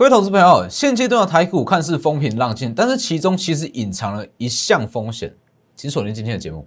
[0.00, 5.30] 各位投资朋友，现阶段的台股看似风平浪静，但是其中其实隐藏了一项风险，
[5.76, 6.66] 请锁定今天的节目。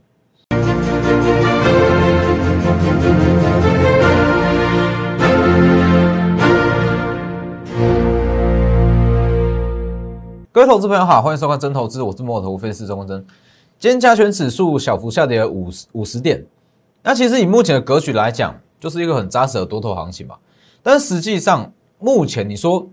[10.52, 13.26] 各位投资朋友好，欢迎收看真投资，我是摩尔投分析师钟真。
[13.80, 16.46] 今天加权指数小幅下跌五十五十点，
[17.02, 20.36] 那其实以目前的格局来讲，就是一个很扎实的多头行情嘛。
[20.84, 22.88] 但是实际上，目前你说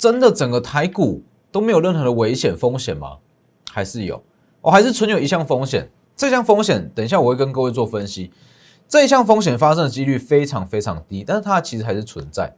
[0.00, 1.22] 真的整个台股
[1.52, 3.18] 都没有任何的危险风险吗？
[3.70, 4.22] 还是有？
[4.62, 5.90] 哦，还是存有一项风险。
[6.16, 8.30] 这项风险，等一下我会跟各位做分析。
[8.88, 12.56] 这一项风险发生的几率非常非常低，但是它其实还是存在。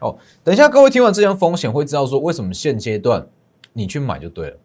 [0.00, 3.24] 哦，等一下各位听完这项风险，会知道说为什么现阶段。
[3.72, 4.56] 你去买就对了。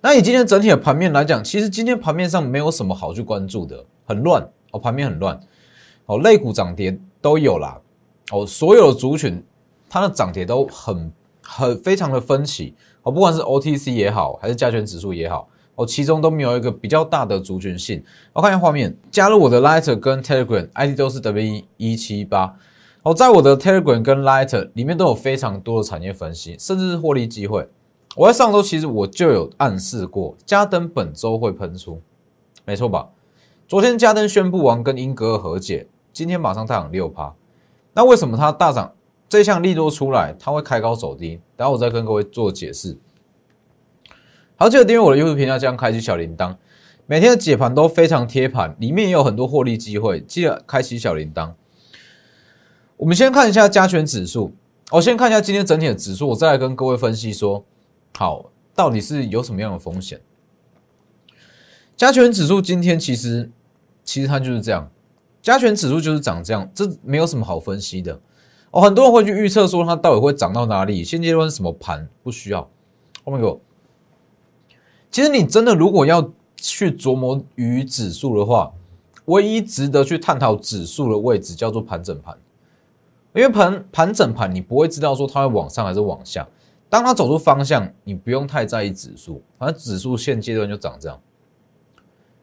[0.00, 5.38] 那以今天整体的盘面来讲，其实今天盘面上没有什么好去关注的，很乱哦，盘面很乱
[6.06, 7.80] 哦，类股涨跌都有啦
[8.32, 9.40] 哦，所有的族群
[9.90, 11.12] 它的涨跌都很
[11.42, 18.02] 很非常的分歧哦，不管是 OTC 也好，还是加权指数也好哦，其中都没有一个比较大的族群性。
[18.32, 22.54] 我看一下画面，加入我的 Lighter 跟 Telegram ID 都是 W 一七八。
[23.02, 27.68] 哦，在我的 Telegram 跟 Lighter 里面都有非常多的产业分析，甚至是获利机会。
[28.14, 32.00] 我在上周其实我就有暗示过，嘉登本周会喷出，
[32.64, 33.08] 没错吧？
[33.66, 37.34] 昨天嘉登宣布完跟英格尔和解，今天马上大涨六趴。
[37.94, 38.92] 那为什么它大涨？
[39.30, 42.98] 这项利多出来，它会开高走低，待会我再跟各位做解释。
[44.56, 46.56] 好，记得订阅我的 YouTube 频道，将开启小铃铛，
[47.06, 51.52] 每天的解盘都非常贴盘，里面也有很多获利机会，记得开启小铃铛。
[52.96, 54.52] 我们先看一下加权指数，
[54.90, 57.64] 我先看一下今天整体的指数，我再来跟各位分析说，
[58.18, 60.20] 好，到底是有什么样的风险？
[61.96, 63.48] 加权指数今天其实，
[64.02, 64.90] 其实它就是这样，
[65.40, 68.20] 加权指数就是长这样，这没有什么好分析的。
[68.70, 72.68] 哦，很多人会去预测说它到底会涨到哪里，现阶段是什么盘，不需要。
[73.24, 73.60] 后面有，
[75.10, 78.72] 其实你真的如果要去琢磨于指数的话，
[79.24, 82.36] 唯一值得去探讨指数的位置叫做盘整盘。
[83.32, 86.46] 因为盘盘整盘，你不会知道说它会往上还是往下。
[86.88, 91.20] 当它走出方向，你不用太在意指数，反正指数现阶段就涨这样。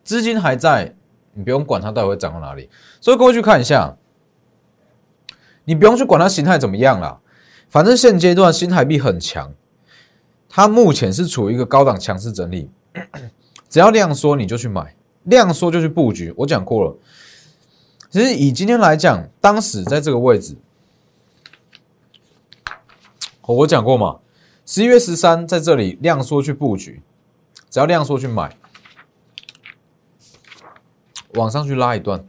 [0.04, 0.96] 资金还在，
[1.34, 2.70] 你不用管它到底会涨到哪里。
[3.02, 3.94] 所以各位去看一下，
[5.68, 7.20] 你不用去管它形态怎么样啦，
[7.68, 9.54] 反正现阶段新台币很强，
[10.48, 12.70] 它目前是处于一个高档强势整理，
[13.68, 16.34] 只要量缩你就去买，量缩就去布局。
[16.38, 16.98] 我讲过了，
[18.10, 20.56] 其实以今天来讲，当时在这个位置。
[23.42, 24.20] 我讲过嘛，
[24.66, 27.02] 十一月十三在这里量缩去布局，
[27.70, 28.56] 只要量缩去买，
[31.34, 32.26] 往上去拉一段。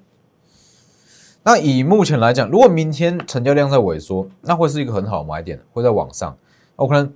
[1.51, 6.37] 那以目前来讲，如果明天成交量在萎缩，那会是一个很好的买点，会在往上。
[6.77, 7.11] 我可能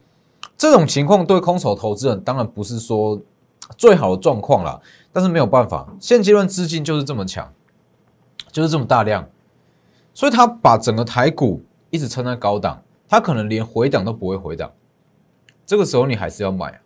[0.56, 3.20] 这种情况对空手投资人当然不是说
[3.76, 4.80] 最好的状况啦，
[5.12, 7.52] 但是没有办法，现阶段资金就是这么强，
[8.50, 9.28] 就是这么大量，
[10.14, 11.60] 所以他把整个台股
[11.90, 12.82] 一直撑在高档。
[13.06, 14.72] 他可能连回档都不会回档，
[15.66, 16.80] 这个时候你还是要买，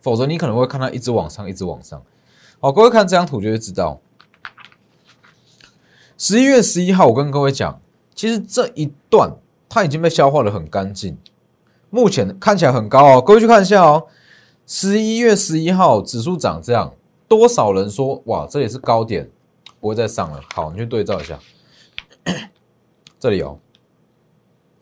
[0.00, 2.02] 否则你可能会看它一直往上，一直往上。
[2.58, 4.00] 好，各位看这张图就会知道，
[6.18, 7.78] 十一月十一号我跟各位讲，
[8.14, 9.36] 其实这一段
[9.68, 11.18] 它已经被消化的很干净，
[11.90, 13.20] 目前看起来很高哦。
[13.20, 14.06] 各位去看一下哦，
[14.66, 16.94] 十一月十一号指数涨这样，
[17.28, 19.30] 多少人说哇，这里是高点，
[19.78, 20.40] 不会再上了。
[20.54, 21.38] 好，你去对照一下，
[23.20, 23.58] 这里有。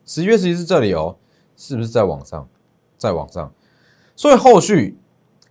[0.06, 1.16] 十月十一是这里哦，
[1.56, 2.48] 是不是在往上，
[2.96, 3.52] 在往上？
[4.14, 4.96] 所以后续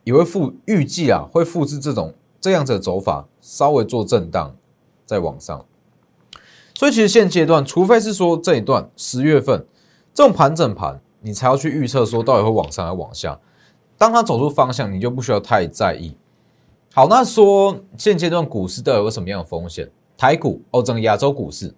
[0.05, 4.55] 也会复预计啊，会复制这种这样子的走法，稍微做震荡，
[5.05, 5.65] 在往上。
[6.73, 9.65] 所以其实现阶段，除非是说这一段十月份
[10.13, 13.39] 这种盘整盘，你才要去预测说到底会往上还是往下。
[13.97, 16.17] 当它走出方向，你就不需要太在意。
[16.93, 19.89] 好，那说现阶段股市到底有什么样的风险？
[20.17, 21.73] 台股哦，整个亚洲股市。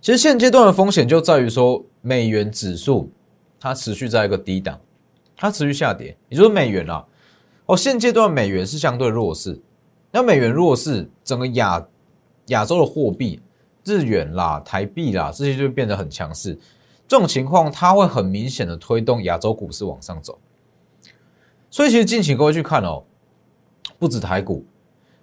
[0.00, 3.10] 其实现阶段的风险就在于说，美元指数
[3.60, 4.78] 它持续在一个低档，
[5.36, 6.16] 它持续下跌。
[6.28, 7.04] 也就是美元啊，
[7.66, 9.60] 哦，现阶段美元是相对弱势。
[10.10, 11.86] 那美元弱势，整个亚
[12.46, 13.40] 亚洲的货币，
[13.88, 16.58] 日元啦、台币啦，这些就变得很强势。
[17.06, 20.38] 这种情况，它会很明显的推动亚洲股市往上走。
[21.70, 23.02] 所以，其实敬请各位去看哦，
[23.98, 24.64] 不止台股、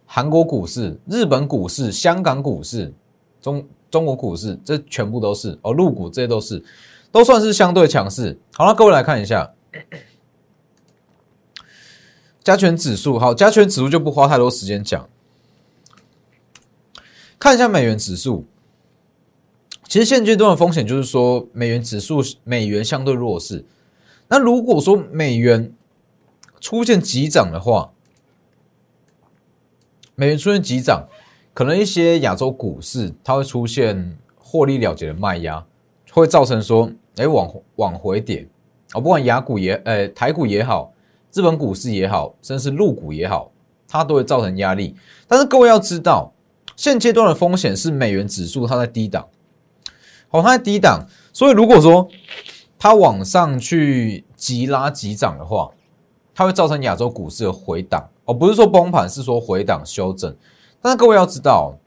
[0.05, 2.93] 韩国股市、日本股市、香港股市、
[3.41, 3.65] 中。
[3.91, 6.61] 中国股市这全部都是哦，陆股这些都是，
[7.13, 8.37] 都算是相对强势。
[8.53, 9.49] 好了，各位来看一下
[12.43, 13.17] 加权指数。
[13.17, 15.07] 好，加权指数就不花太多时间讲，
[17.39, 18.45] 看一下美元指数。
[19.95, 23.63] 其实现阶段的风险就是说，美元指数美元相对弱势。
[24.27, 25.71] 那如果说美元
[26.59, 27.93] 出现急涨的话，
[30.15, 31.07] 美元出现急涨，
[31.53, 35.65] 可能一些亚洲股市它会出现获利了结的卖压，
[36.11, 38.45] 会造成说，哎，往往回跌
[38.95, 40.91] 哦，不管雅股也，呃，台股也好，
[41.31, 43.49] 日本股市也好，甚至是陆股也好，
[43.87, 44.93] 它都会造成压力。
[45.25, 46.33] 但是各位要知道，
[46.75, 49.25] 现阶段的风险是美元指数它在低档，
[50.29, 52.07] 好，它在低档，所以如果说
[52.77, 55.71] 它往上去急拉急涨的话，
[56.33, 58.09] 它会造成亚洲股市的回档。
[58.25, 60.35] 哦，不是说崩盘，是说回档修正。
[60.81, 61.77] 但是各位要知道，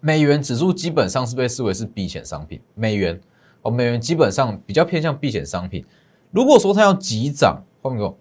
[0.00, 2.60] 美元指数基本上是被视为是避险商品。
[2.74, 3.20] 美元
[3.62, 5.84] 哦，美元基本上比较偏向避险商品。
[6.30, 8.14] 如果说它要急涨，换个，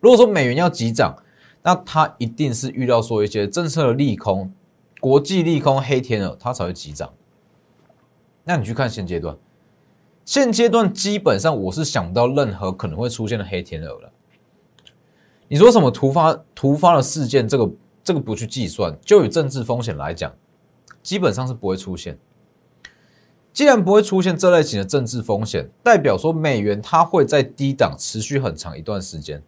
[0.00, 1.16] 如果说美元要急涨，
[1.62, 4.52] 那它一定是遇到说一些政策的利空、
[5.00, 7.10] 国际利空、黑天鹅，它才会急涨。
[8.48, 9.36] 那你去看现阶段，
[10.24, 14.10] 现阶段基本上我是想不到任何可能会出现的黑天鹅了。
[15.48, 17.46] 你说什么突发突发的事件？
[17.46, 17.70] 这个
[18.02, 20.34] 这个不去计算，就以政治风险来讲，
[21.02, 22.18] 基本上是不会出现。
[23.52, 29.42] 既然不会出现这类型的政治风险，代表说美元它会在低档持续很长一段时间。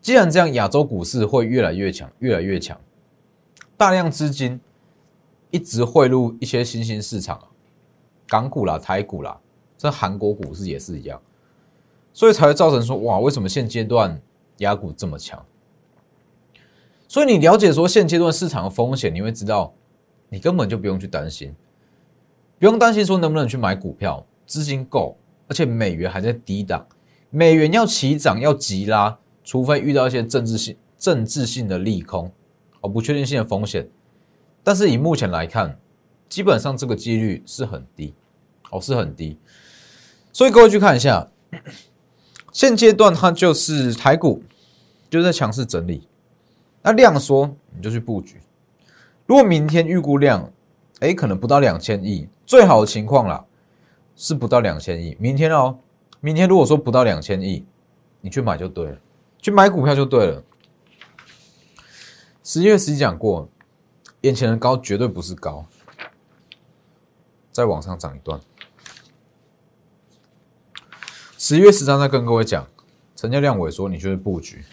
[0.00, 2.80] 既然这样，亚洲股市会越来越强，越来越强，
[3.76, 4.60] 大量资金
[5.54, 7.40] 一直汇入一些新兴市场，
[8.26, 9.38] 港股啦、台股啦，
[9.78, 11.22] 这韩国股市也是一样，
[12.12, 14.20] 所以才会造成说，哇，为什么现阶段？
[14.58, 15.44] 压股这么强，
[17.08, 19.74] 所以你了解说现阶段市场的风险，你会知道，
[20.28, 21.52] 你根本就不用去担心，
[22.60, 25.16] 不用担心说能不能去买股票，资金够，
[25.48, 26.86] 而且美元还在低档，
[27.30, 32.30] 美元要起涨要急拉，除非遇到一些政治性、政治性的利空
[32.80, 33.88] 哦，不确定性的风险，
[34.64, 35.78] 但是以目前来看，
[36.28, 38.12] 基本上这个几率是很低，
[38.70, 39.38] 哦，是很低，
[40.32, 41.28] 所以各位去看一下。
[42.50, 44.42] 现阶段它就是台股，
[45.10, 46.08] 就在强势整理。
[46.82, 48.40] 那量缩你就去布局。
[49.26, 50.52] 如果明天预估量，
[51.00, 53.44] 哎，可能不到两千亿，最好的情况啦
[54.14, 55.16] 是不到两千亿。
[55.18, 55.78] 明天哦，
[56.20, 57.64] 明天如果说不到两千亿，
[58.20, 58.98] 你去买就对了，
[59.40, 60.42] 去买股票就对了。
[62.44, 63.48] 十一月十一讲过，
[64.24, 65.66] 眼前的高绝对不是高，
[67.52, 68.40] 再往上涨一段。
[71.36, 72.66] 十一月十三再跟各位讲，
[73.14, 74.64] 成交量萎缩，你就是布局，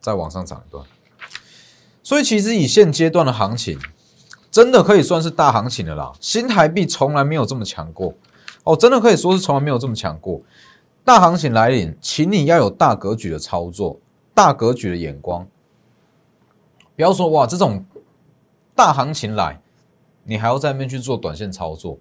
[0.00, 0.82] 再往上涨一段。
[2.02, 3.78] 所以其实以现阶段的行情，
[4.50, 6.10] 真的可以算是大行情的啦。
[6.20, 8.14] 新台币从来没有这么强过
[8.64, 10.40] 哦，真的可以说是从来没有这么强过。
[11.04, 14.00] 大行情来临，请你要有大格局的操作，
[14.32, 15.46] 大格局的眼光。
[16.94, 17.84] 不要说哇，这种
[18.74, 19.60] 大行情来，
[20.24, 21.98] 你还要在那边去做短线操作。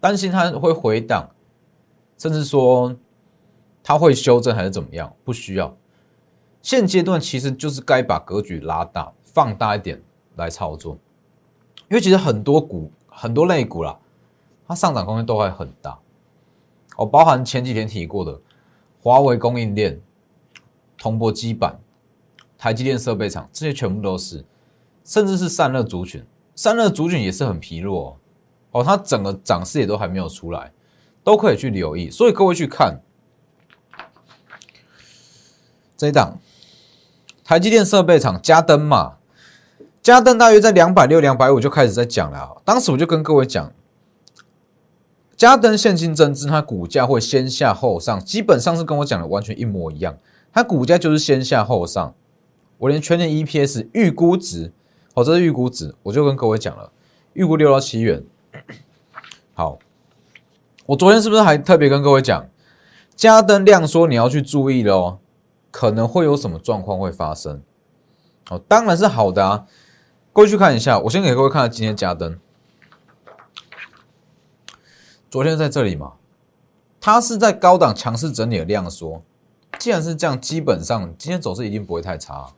[0.00, 1.30] 担心它会回档，
[2.18, 2.96] 甚至说
[3.82, 5.14] 它会修正还是怎么样？
[5.24, 5.76] 不需要。
[6.60, 10.00] 现阶段其实就是该把格局拉大、放大一点
[10.36, 10.96] 来操作，
[11.88, 13.98] 因为其实很多股、很多类股啦，
[14.66, 15.98] 它上涨空间都会很大。
[16.96, 18.40] 哦，包含前几天提过的
[19.02, 20.00] 华为供应链、
[20.98, 21.80] 铜箔基板、
[22.62, 24.44] 台积电设备厂，这些全部都是，
[25.04, 26.24] 甚至是散热族群，
[26.54, 28.16] 散热族群也是很疲弱。
[28.70, 30.70] 哦，它整个涨势也都还没有出来，
[31.24, 32.08] 都可以去留意。
[32.08, 33.00] 所以各位去看
[35.96, 36.38] 这一档
[37.42, 39.16] 台积电设备厂加登嘛，
[40.00, 42.62] 加登大约在两百六、两百五就开始在讲了。
[42.64, 43.72] 当时我就跟各位讲，
[45.36, 50.16] 加登现金增资，它股价会先下后上，基本上是跟我讲的完全一模一样。
[50.52, 52.14] 它股价就是先下后上，
[52.82, 54.72] 我连全年 EPS 预估值，
[55.14, 56.90] 哦，这是预估值，我就跟各位讲了，
[57.32, 58.24] 预估六到七元。
[59.54, 59.78] 好，
[60.86, 62.48] 我昨天是不是还特别跟各位讲，
[63.14, 65.20] 加灯亮说你要去注意喽，
[65.70, 67.62] 可能会有什么状况会发生？
[68.50, 69.64] 哦，当然是好的啊，
[70.32, 72.36] 过去看一下，我先给各位看今天加灯，
[75.30, 76.14] 昨天在这里嘛，
[77.00, 79.22] 它是在高档强势整理的量缩，
[79.78, 82.52] 既然是这样，基本上今天走势一定不会太差。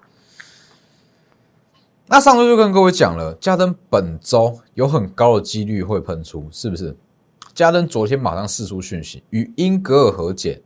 [2.07, 6.95] 那上周就跟各位讲了，加登本周有很高的几率会喷出，是不是？
[7.55, 10.61] 加登昨天马上释出讯息，与英格尔和解，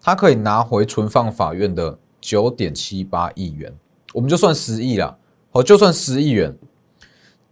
[0.00, 3.72] 他可以拿回存放法院的九点七八亿元，
[4.12, 5.16] 我们就算十亿了，
[5.52, 6.58] 哦，就算十亿元，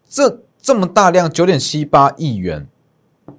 [0.08, 2.66] 这这么大量九点七八亿元，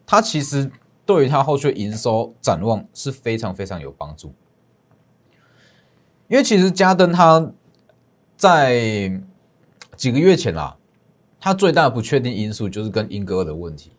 [0.05, 0.71] 它其实
[1.05, 4.33] 对于它后续营收展望是非常非常有帮助，
[6.29, 7.51] 因为其实加登它。
[8.41, 9.21] 在
[9.95, 10.75] 几个月前啦，
[11.39, 13.91] 它最大的不确定因素就是跟英哥的问题。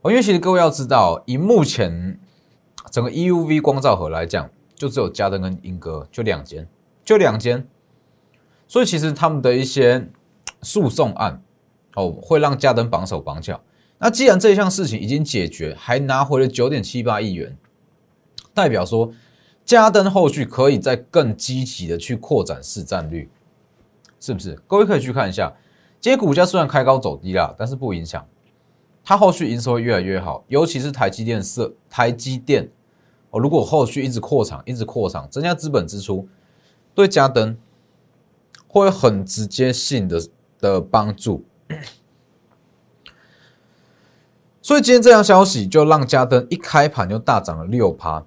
[0.00, 2.18] 哦，因为其实各位要知道，以目前
[2.90, 6.66] 整个 EUV 光照盒来讲，就只有嘉登跟英哥就两间，
[7.04, 7.64] 就两间，
[8.66, 10.08] 所以其实他们的一些
[10.62, 11.40] 诉讼案
[11.94, 13.62] 哦，会让嘉登绑手绑脚。
[13.98, 17.56] 那既然这项事情已经解决，还拿回了九点七八亿元，
[18.52, 19.12] 代表说
[19.64, 23.30] 嘉登后续可以再更积极的去扩展市占率，
[24.20, 24.54] 是不是？
[24.66, 25.52] 各位可以去看一下，
[26.00, 28.26] 今天股价虽然开高走低啦，但是不影响。
[29.02, 32.70] 它后续营收会越来越好，尤其是台积电设台积电
[33.30, 36.28] 哦，如果后续一直扩厂，一直扩厂，增加资本支出，
[36.94, 37.56] 对嘉登
[38.68, 40.28] 会很直接性的
[40.58, 41.44] 的帮助。
[44.60, 48.24] 所以今天这样消息就让嘉登一开盘就大涨了六趴。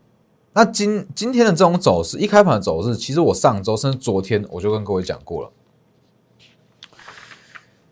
[0.57, 5.51] 那今今天的这种走势，一开盘的走势，其实我上周甚至昨天我就跟各位讲过了。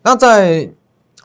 [0.02, 0.68] 那在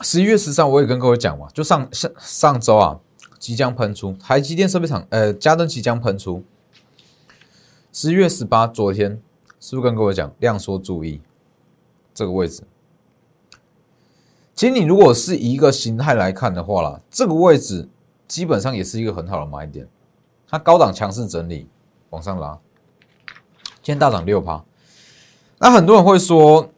[0.02, 3.00] 十一月十三，我也跟各位讲嘛，就上上上周啊，
[3.40, 6.44] 即将喷出台积电设备厂，呃，嘉登即将喷出。
[7.92, 9.20] 十一月十八，昨天
[9.60, 11.22] 是不是跟各位讲量缩注意
[12.14, 12.62] 这个位置？
[14.54, 17.90] 其实你如果是一个形态来看的话啦，这个位置
[18.28, 19.88] 基本上也是一个很好的买点。
[20.52, 21.66] 它高档强势整理
[22.10, 22.60] 往上拉，
[23.82, 24.62] 今天大涨六趴。
[25.60, 26.70] 那很多人会说，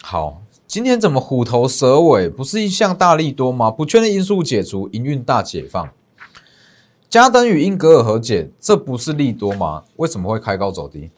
[0.00, 0.40] 好。
[0.68, 2.28] 今天怎么虎头蛇尾？
[2.28, 3.70] 不是一项大利多吗？
[3.70, 5.88] 不确定因素解除，营运大解放。
[7.08, 9.84] 加登与英格尔和解，这不是利多吗？
[9.96, 11.10] 为什么会开高走低？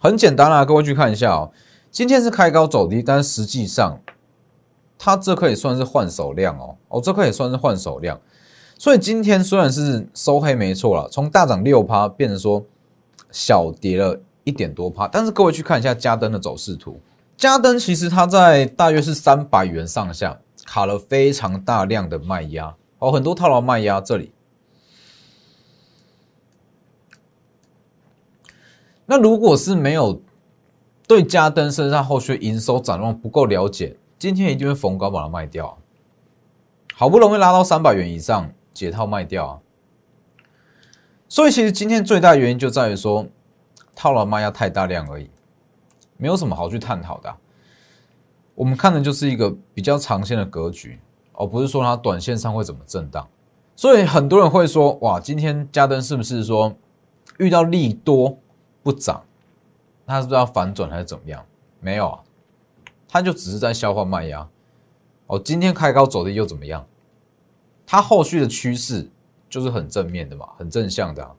[0.00, 1.52] 很简单啦，各位去看一下哦。
[1.90, 4.00] 今天是开高走低，但实际上
[4.98, 6.76] 它这可以算是换手量哦。
[6.88, 8.18] 哦，这可以算是换手量。
[8.82, 12.66] 所以今天虽然是收黑没错了，从大涨六趴变成说
[13.30, 16.98] 小跌了一点多趴，但是各位去看一下加登的走势图。
[17.36, 20.36] 加登其实它在大约是三百元上下
[20.66, 24.32] 卡了非常大量的卖压哦，很多套牢卖压这里。
[29.06, 30.20] 那如果是没有
[31.06, 35.78] 对加登身上后续营收展望不够了解，今天一定会逢高把它卖掉。
[36.92, 39.60] 好不容易拉到三百元以上解套卖掉啊！
[41.28, 43.26] 所以其实今天最大原因就在于说
[43.94, 45.30] 套牢卖压太大量而已。
[46.16, 47.34] 没有什么好去探讨的，
[48.54, 51.00] 我们看的就是一个比较长线的格局，
[51.32, 53.28] 而不是说它短线上会怎么震荡。
[53.74, 56.76] 所以很多人会说：“哇，今天加登是不是说
[57.38, 58.38] 遇到利多
[58.82, 59.24] 不涨，
[60.06, 61.44] 它是不是要反转还是怎么样？”
[61.80, 62.20] 没有啊，
[63.08, 64.48] 它就只是在消化卖压。
[65.26, 66.86] 哦，今天开高走低又怎么样？
[67.92, 69.06] 它后续的趋势
[69.50, 71.22] 就是很正面的嘛，很正向的。
[71.22, 71.30] 啊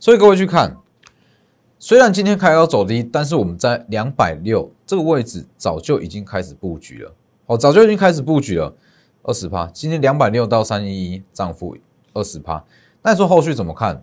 [0.00, 0.76] 所以各位去看。
[1.78, 7.14] 虽然今天开高走低，但是我们在两百六这个位置早就已经开始布局了。
[7.46, 8.74] 哦，早就已经开始布局了，
[9.22, 9.68] 二十趴。
[9.68, 11.76] 今天两百六到三一一涨幅
[12.12, 12.64] 二十趴。
[13.02, 14.02] 那你说后续怎么看？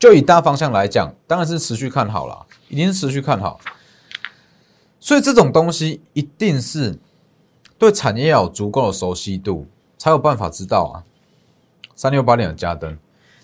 [0.00, 3.60] 就以大方向来讲，当然是持续看好了，一定是持续看好。
[4.98, 6.98] 所以这种东西一定是
[7.78, 9.68] 对产业要有足够的熟悉度，
[10.00, 11.04] 才有办法知道啊。
[11.94, 12.96] 三六八零的加登，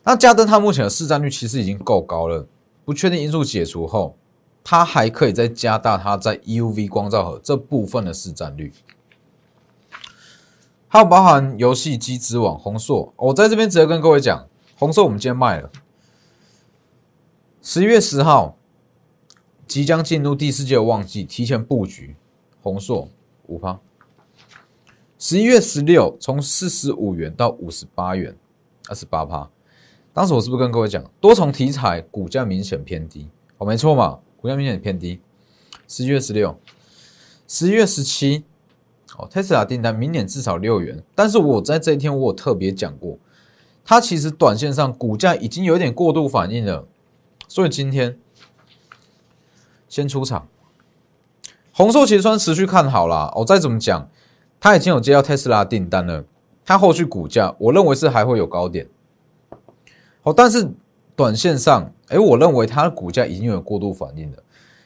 [0.02, 2.46] 那加登它目前的市占率其实已经够高了。
[2.86, 4.16] 不确定因素解除后，
[4.64, 8.72] 它还可以再加大它在 EUV 光照盒这部分的市占率，
[10.88, 13.12] 还有包含游戏机之网红硕。
[13.16, 14.48] 我在这边直接跟各位讲，
[14.78, 15.70] 红硕我们今天卖了，
[17.60, 18.56] 十一月十号
[19.66, 22.16] 即将进入第四届旺季，提前布局
[22.62, 23.10] 红硕
[23.48, 23.78] 五趴。
[25.28, 28.37] 十一月十六从四十五元到五十八元，
[28.88, 29.50] 二十八趴。
[30.12, 33.28] 当时我是不是跟各位讲，多重题材股价明显偏低？
[33.59, 35.21] 哦，没错嘛，股价明显偏低。
[35.88, 36.56] 十一月十六、
[37.49, 38.45] 十一月十七，
[39.18, 41.02] 哦，特斯拉订单明年至少六元。
[41.16, 43.18] 但是我在这一天我有特别讲过，
[43.85, 46.87] 它其实短线上股价已经有点过度反应了，
[47.49, 48.16] 所以今天
[49.88, 50.47] 先出场。
[51.73, 53.33] 红寿其实算持续看好啦。
[53.35, 54.09] 哦，再怎么讲，
[54.60, 56.25] 它已经有接到特斯拉订单了，
[56.64, 58.86] 它后续股价我认为是还会有高点。
[60.22, 60.68] 好，但是
[61.14, 64.38] 短线上，哎，我认为它的股价已经有过度反应了，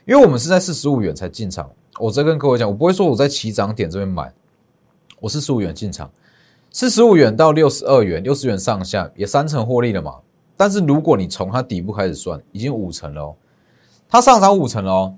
[0.05, 1.71] 因为我们是在四十五元才进场。
[1.99, 4.33] 我再跟各位讲，我不会说我在起涨点这边买，
[5.19, 6.11] 我四十五元进场，
[6.71, 10.17] 四十五元到六十二元，六十元上下也三成获利了嘛。
[10.57, 13.35] 但是如果你从它底部开始算，已经五成了哦，
[14.09, 15.15] 它上涨五成了哦。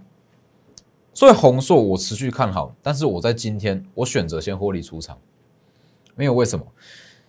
[1.15, 5.19] 所以红硕我持续看好，但是我在今天我选择先获利出场，
[6.15, 6.65] 没有为什么，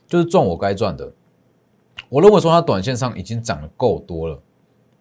[0.07, 1.11] 就是赚我该赚的。
[2.09, 4.39] 我认为说它短线上已经涨得够多了，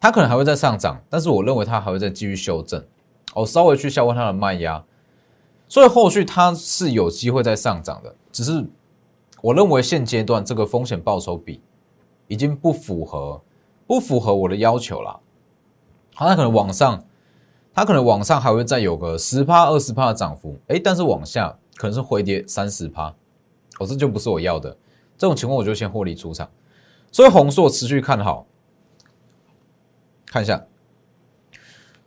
[0.01, 2.85] 它可能还会再上涨，但是我认为它还会再继续修正，
[3.35, 4.85] 哦，稍微去消化它的卖压。
[5.69, 8.67] 所以后续它是有机会再上涨的，只是
[9.41, 11.61] 我认为现阶段这个风险报酬比
[12.29, 13.41] 已经不符合
[13.87, 15.21] 不符合我的要求了。
[16.15, 17.05] 好，它可能往上，
[17.75, 23.14] 它可能往上还会再有个十趴二十趴的涨幅，哎，但是往下可能是回跌三十趴，
[23.79, 24.76] 哦，这就不是我要的。
[25.17, 26.50] 这种情况我就先获利出场。
[27.11, 28.47] 所以红硕持续看好，
[30.26, 30.67] 看一下，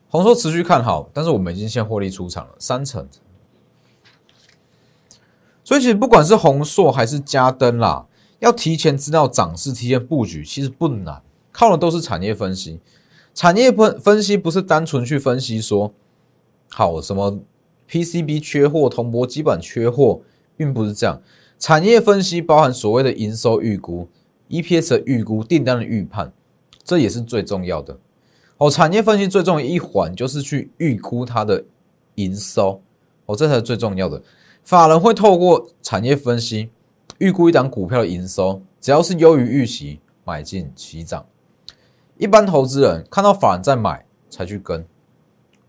[0.10, 3.08] 红硕持续看好，但是我们已经先获利出场了三成。
[5.64, 8.06] 所以其实不管是红硕还是嘉登啦，
[8.40, 12.80] 要提前知道涨势、提前布局，其实不难，靠的都是产业分析。
[13.36, 15.94] 产业分分析不是单纯去分析说，
[16.70, 17.40] 好什么
[17.90, 20.22] PCB 缺货、铜箔基板缺货，
[20.56, 21.22] 并不是这样。
[21.60, 24.08] 产业分析包含所谓的营收预估、
[24.50, 26.32] EPS 的预估、订单的预判，
[26.84, 27.98] 这也是最重要的。
[28.58, 31.64] 哦，产业分析最重要一环就是去预估它的
[32.16, 32.82] 营收，
[33.26, 34.22] 哦，这才是最重要的。
[34.64, 36.70] 法人会透过产业分析
[37.18, 41.26] 预估一档股票的营收，只要是优于预期，买进起涨。
[42.18, 44.86] 一般投资人看到法人在买才去跟，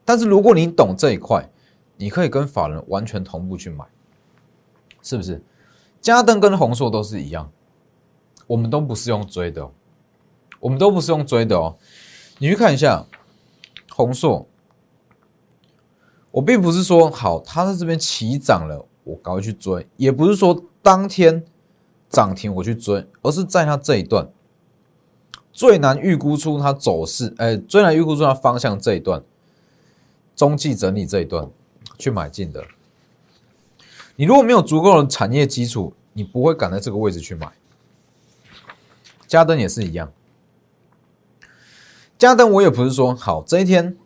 [0.05, 1.51] 但是如果你懂这一块，
[1.97, 3.85] 你可以跟法人完全同步去买，
[5.03, 5.43] 是不是？
[6.01, 7.51] 嘉登跟宏硕都是一样，
[8.47, 9.71] 我们都不是用追的，
[10.61, 11.77] 我们都不是用追的哦。
[12.39, 13.07] 你去看一下
[13.91, 14.47] 宏硕。
[16.33, 21.43] 我并不是说好，它在这边起涨了，我赶快去追；也不是说当天
[22.11, 24.29] 涨停我去追，而是在它这一段
[25.57, 29.23] 最难预估出它走势，哎，最难预估出它方向这一段，
[30.37, 31.49] 中继整理这一段
[31.99, 32.63] 去买进的。
[34.17, 37.51] 你如果没有足够的产业基础，你不会赶在这个位置去买。
[39.27, 40.13] 加登也是一样，
[42.19, 43.97] 加登我也不是说好这一天。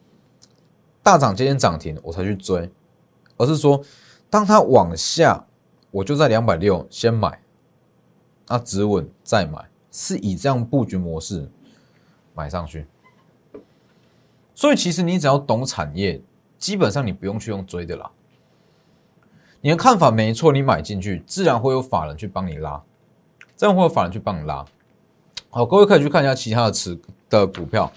[1.02, 2.70] 大涨今天涨停，我才去追，
[3.38, 3.82] 而是说，
[4.28, 5.46] 当它往下，
[5.90, 7.42] 我就在两百六先买，
[8.46, 11.50] 那止稳再买，是以这样布局模式
[12.34, 12.86] 买上去。
[14.54, 16.20] 所以其实你只要懂产业，
[16.58, 18.10] 基本上你不用去用追的啦。
[19.62, 22.82] 你的看法没错，你买进去，自然会有法人去帮你拉，
[23.56, 24.64] 这样会有法人去帮你拉。
[25.50, 26.98] 好，各位可以去看一下其他的持
[27.28, 27.92] 的股票。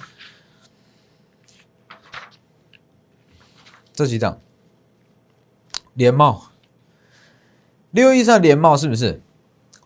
[3.94, 4.40] 这几档，
[5.94, 6.50] 联茂
[7.92, 9.22] 六一三联茂是不是？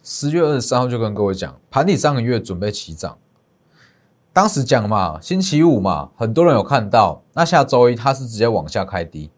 [0.10, 3.18] 十月二十三号就跟各位讲，盘底上个月准备起涨。
[4.32, 7.22] 当时讲嘛，星期五嘛，很多人有看到。
[7.34, 9.30] 那下周一它是直接往下开低，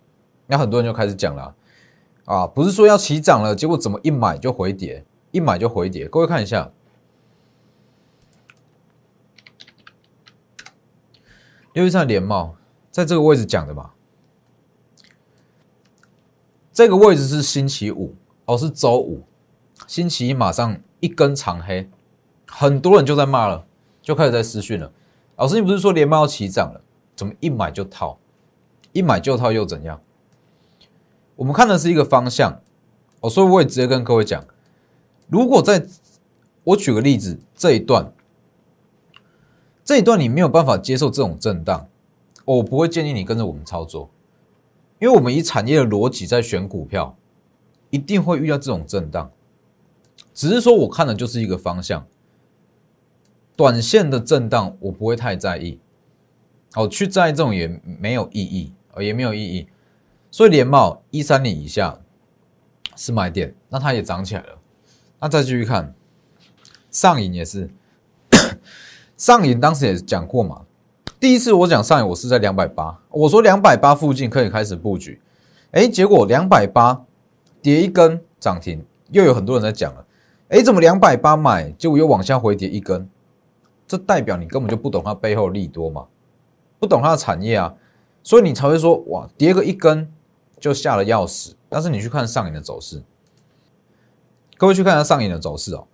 [0.45, 1.55] 那很多人就开始讲了
[2.25, 6.07] 啊，不是说要起涨了，结果怎么一买就回跌，一买就回跌。
[6.07, 6.69] 各位看一下，
[11.73, 12.55] 六一三联茂
[12.91, 13.89] 在这个位置讲的嘛。
[16.71, 18.13] 这个位置是星期五
[18.45, 19.23] 哦，是周五，
[19.89, 21.89] 星期一马上一根长黑，
[22.45, 23.65] 很多人就在骂了，
[24.03, 24.91] 就开始在私讯了。
[25.35, 26.79] 老师，你不是说连麦要起涨了，
[27.15, 28.19] 怎么一买就套？
[28.93, 29.99] 一买就套又怎样？
[31.35, 32.61] 我们看的是一个方向
[33.21, 34.45] 哦，所以我也直接跟各位讲，
[35.27, 35.83] 如果在
[36.65, 38.13] 我举个例子，这一段，
[39.83, 41.87] 这一段你没有办法接受这种震荡，
[42.45, 44.11] 我不会建议你跟着我们操作。
[44.99, 47.17] 因为我们以产业的逻辑在选股票，
[47.89, 49.31] 一定会遇到这种震荡，
[50.39, 52.07] 只是说我看的就是一个方向，
[53.57, 55.81] 短线的震荡我不会太在意，
[56.75, 59.67] 哦，去在意这种也没有意义，哦，也没有意义，
[60.31, 61.99] 所以连帽一三零以下
[62.95, 64.57] 是买点，那它也涨起来了，
[65.19, 65.93] 那再继续看
[66.89, 67.69] 上影也是，
[69.17, 70.61] 上影当时也讲过嘛。
[71.19, 75.21] 第一次我讲上影，我是在两百八，我说两百八附近可以开始布局，
[75.71, 77.03] 哎，结果两百八
[77.61, 80.05] 跌一根涨停，又有很多人在讲了，
[80.49, 83.09] 哎，怎么两百八买，结果又往下回跌一根，
[83.87, 86.07] 这代表你根本就不懂它背后利多嘛，
[86.79, 87.75] 不懂它的产业啊，
[88.21, 90.11] 所以你才会说哇，跌个一根
[90.59, 91.55] 就吓得要死。
[91.69, 93.03] 但是你去看上影的走势，
[94.57, 95.87] 各位去看下上影的走势哦，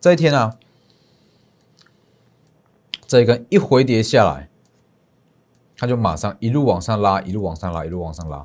[0.00, 0.56] 这一天啊。
[3.08, 4.48] 这一根一回跌下来，
[5.76, 8.44] 它就马上一路往上拉，一路往上拉，一路往上拉，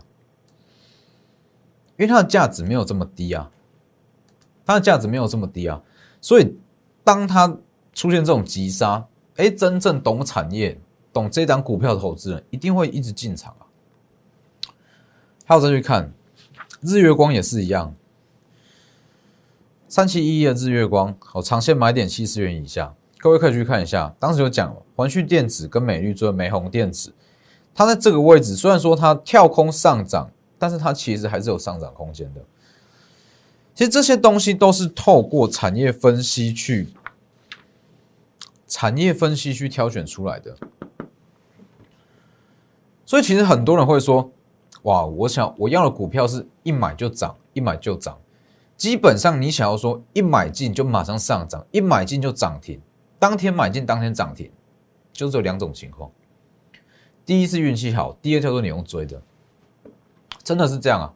[1.98, 3.50] 因为它的价值没有这么低啊，
[4.72, 5.82] 它的价值没有这么低啊，
[6.22, 6.56] 所以
[7.04, 7.48] 当它
[7.94, 9.06] 出现这种急杀，
[9.36, 10.80] 哎，真正懂产业、
[11.12, 13.68] 懂这档股票的投资人一定会一直进场啊。
[15.46, 16.14] 还有再去看
[16.80, 17.94] 日月光也是一样，
[19.90, 22.94] 三七一一的日月光，好，长线买点七十元以下。
[23.18, 27.14] 各位可以去看一下，当时有讲环旭电子跟美绿做美红电子，
[27.76, 32.42] 它在这个位置，虽然说它跳空上涨，但是它其实还是有上涨空间的。
[33.74, 36.90] 其实这些东西都是透过产业分析去
[38.68, 40.56] 产业分析去挑选出来的。
[43.06, 44.32] 所以其实很多人会说
[44.84, 48.18] ：“哇，我想我要的股票是一买就涨，一买就涨。”
[48.78, 52.82] 基本上你想要说一买进就马上上涨，一买进就涨停，
[53.20, 54.52] 当天买进当天涨停，
[55.14, 56.10] 就只有两种情况。
[57.24, 59.22] 第一是运气好，第二叫做你用追的，
[60.44, 61.14] 真的是这样啊！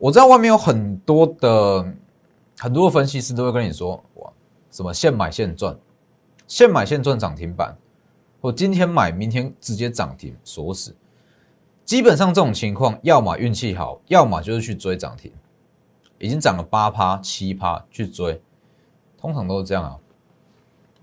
[0.00, 1.94] 我知道外面有很多的
[2.58, 4.32] 很多的分析师都会跟你说：“哇，
[4.70, 5.78] 什么现买现赚，
[6.46, 7.76] 现买现赚涨停板。”
[8.40, 10.96] 我今天买，明天直接涨停锁死。
[11.84, 15.30] 基本上这种情况，要么运气好，要么就是去追涨停，
[16.18, 18.40] 已经涨了八趴、七趴去追，
[19.18, 19.98] 通常都是这样啊。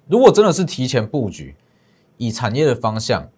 [0.07, 1.55] 如果真的是提前布局，
[2.17, 3.29] 以产业的方向，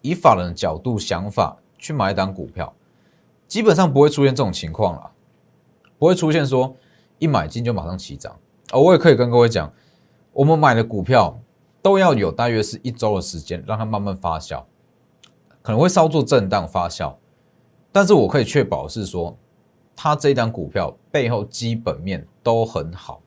[0.00, 2.72] 以法人的角度想法去买一档股票，
[3.48, 5.10] 基本上不会出现这种情况了，
[5.98, 6.76] 不会出现说
[7.18, 8.36] 一买进就马上起涨。
[8.70, 9.72] 哦，我也可以跟各位讲，
[10.32, 11.36] 我们买的股票。
[11.80, 14.64] 都要有大约是一周的时间，让它慢慢发酵，
[15.62, 17.14] 可能会稍作震荡发酵，
[17.92, 19.38] 但是我可以确保是说，
[19.94, 23.22] 它这一档股票背后基本面都很好，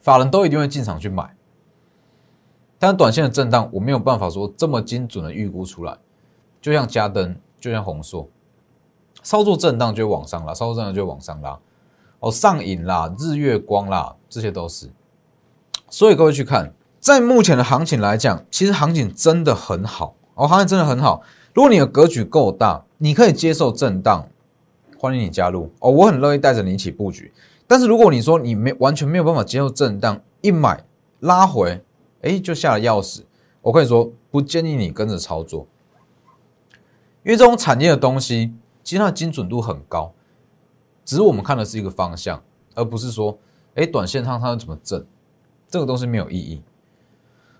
[0.00, 1.36] 法人都一定会进场去买，
[2.78, 5.98] 但短线的震荡我没有办法说这么精准的预估出来，
[6.62, 8.26] 就像嘉登，就像宏硕，
[9.26, 11.58] 稍作震荡就往上拉，稍作震荡就往上拉，
[12.20, 14.88] 哦，上影啦，日月光啦，这些都是，
[15.90, 16.72] 所以各位去看。
[17.00, 21.24] 在目前的行情来讲，其实行情真的很好哦，行情真的很好。
[21.54, 24.28] 如果你的格局够大，你可以接受震荡，
[24.96, 27.32] 欢迎你加入哦，我很乐意带着你一起布局。
[27.66, 30.84] 但是如果你说你没完全没有办法接受震荡，一买
[31.18, 31.82] 拉回，
[32.22, 33.22] 哎，就下了钥匙，
[33.60, 35.66] 我可以说不建议你跟着操作，
[37.24, 38.54] 因为这种产业的东西，
[38.86, 40.14] 其实它的精准度很高，
[41.04, 42.40] 只是我们看的是一个方向，
[42.76, 43.36] 而不是说，
[43.74, 45.04] 哎，短线上它怎么震，
[45.68, 46.62] 这个东西没有意义。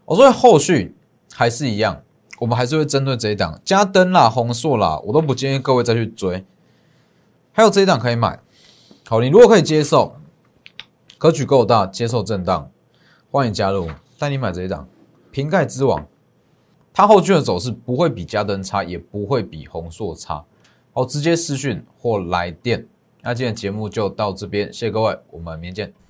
[0.05, 0.95] 我说后续
[1.33, 2.01] 还是一样，
[2.39, 6.47] 我们还是会针对这一档加灯啦、红硕啦，我都不建议各位再去追。
[7.53, 8.39] 还有这一档可以买，
[9.09, 10.15] 好，你如果可以接受，
[11.19, 12.71] 格局够大，接受震荡，
[13.33, 14.87] 欢迎加入，带你买这一档
[15.33, 16.07] 瓶盖之王。
[16.95, 20.45] 它后续的走势不会比加灯差，也不会比红硕差。
[20.97, 22.83] 好，直接私讯或来电。
[23.21, 26.06] 那今天节目就到这边，谢谢各位，我们明天见。